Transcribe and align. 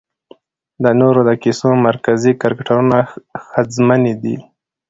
د 0.83 0.85
نورو 1.01 1.21
د 1.29 1.31
کيسو 1.43 1.69
مرکزي 1.87 2.31
کرکټرونه 2.41 2.97
ښځمنې 3.47 4.13
دي 4.23 4.37